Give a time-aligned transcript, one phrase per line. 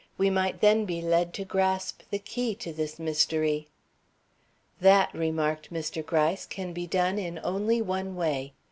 [0.17, 3.67] We might then be led to grasp the key to this mystery."
[4.79, 6.03] "That," remarked Mr.
[6.03, 8.53] Gryce, "can be done in only one way.